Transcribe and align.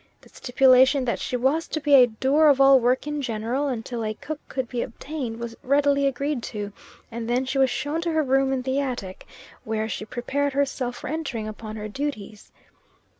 The 0.21 0.29
stipulation 0.29 1.05
that 1.05 1.19
she 1.19 1.37
was 1.37 1.67
to 1.67 1.79
be 1.79 1.93
a 1.93 2.07
doer 2.07 2.47
of 2.47 2.59
all 2.59 2.79
work 2.79 3.05
in 3.05 3.21
general, 3.21 3.67
until 3.67 4.03
a 4.03 4.15
cook 4.15 4.39
could 4.49 4.67
be 4.67 4.81
obtained, 4.81 5.39
was 5.39 5.55
readily 5.61 6.07
agreed 6.07 6.41
to, 6.57 6.73
and 7.11 7.29
then 7.29 7.45
she 7.45 7.59
was 7.59 7.69
shown 7.69 8.01
to 8.01 8.11
her 8.13 8.23
room 8.23 8.51
in 8.51 8.63
the 8.63 8.79
attic, 8.79 9.27
where 9.63 9.87
she 9.87 10.05
prepared 10.05 10.53
herself 10.53 10.95
for 10.95 11.07
entering 11.07 11.47
upon 11.47 11.75
her 11.75 11.87
duties. 11.87 12.51